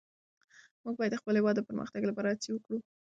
موږ 0.83 0.95
باید 0.97 1.11
د 1.13 1.19
خپل 1.21 1.33
هېواد 1.39 1.55
د 1.57 1.61
پرمختګ 1.69 2.01
لپاره 2.09 2.27
هڅې 2.33 2.49
وکړو. 2.51 2.77